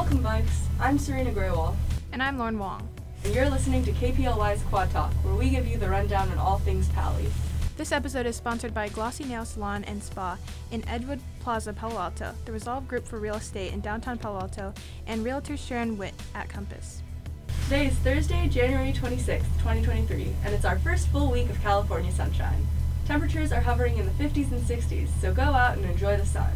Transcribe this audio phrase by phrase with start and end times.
[0.00, 0.64] Welcome, Vikes.
[0.80, 1.76] I'm Serena Graywall,
[2.12, 2.88] And I'm Lauren Wong.
[3.22, 6.56] and you're listening to KPLY's Quad Talk, where we give you the rundown on all
[6.56, 7.26] things Paly.
[7.76, 10.38] This episode is sponsored by Glossy Nail Salon and Spa
[10.70, 14.72] in Edgewood Plaza, Palo Alto, the Resolve Group for Real Estate in downtown Palo Alto,
[15.06, 17.02] and Realtor Sharon Witt at Compass.
[17.64, 22.66] Today is Thursday, January 26th, 2023, and it's our first full week of California sunshine.
[23.04, 26.52] Temperatures are hovering in the 50s and 60s, so go out and enjoy the sun.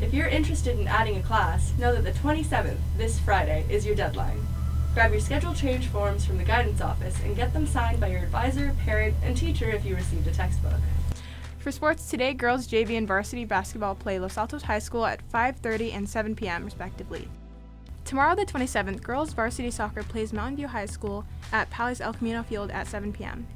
[0.00, 3.96] If you're interested in adding a class, know that the 27th, this Friday, is your
[3.96, 4.40] deadline.
[4.94, 8.22] Grab your schedule change forms from the guidance office and get them signed by your
[8.22, 10.80] advisor, parent, and teacher if you received a textbook.
[11.58, 15.92] For sports, today girls JV and varsity basketball play Los Altos High School at 5:30
[15.92, 16.64] and 7 p.m.
[16.64, 17.28] respectively.
[18.04, 22.44] Tomorrow, the 27th, girls varsity soccer plays Mountain View High School at Palace El Camino
[22.44, 23.48] Field at 7 p.m.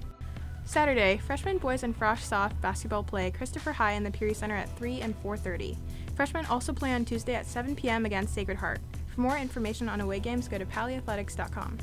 [0.65, 5.01] Saturday, freshman boys and Frosh-Soph basketball play Christopher High in the Peery Center at 3
[5.01, 5.77] and 4:30.
[6.15, 8.05] Freshmen also play on Tuesday at 7 p.m.
[8.05, 8.81] against Sacred Heart.
[9.15, 11.79] For more information on away games, go to palyathletics.com.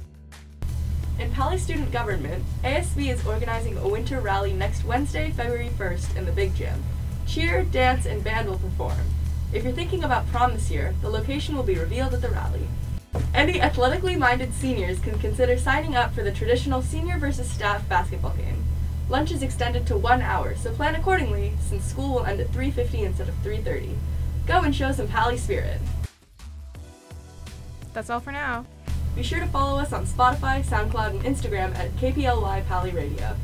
[1.19, 6.25] In Paly Student Government, ASB is organizing a winter rally next Wednesday, February 1st in
[6.25, 6.81] the Big Gym.
[7.27, 8.97] Cheer, dance, and band will perform.
[9.51, 12.67] If you're thinking about prom this year, the location will be revealed at the rally.
[13.33, 18.35] Any athletically minded seniors can consider signing up for the traditional senior versus staff basketball
[18.35, 18.63] game.
[19.09, 23.03] Lunch is extended to one hour, so plan accordingly since school will end at 3.50
[23.03, 23.95] instead of 3.30.
[24.49, 25.79] Go and show some Paly spirit.
[27.93, 28.65] That's all for now.
[29.15, 33.35] Be sure to follow us on Spotify, SoundCloud, and Instagram at KPLY Paly Radio.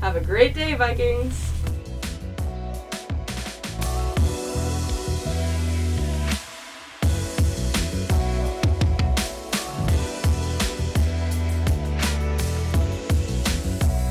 [0.00, 1.52] Have a great day, Vikings!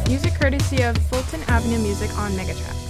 [0.08, 2.87] Music courtesy of Fulton Avenue Music on Megatrax.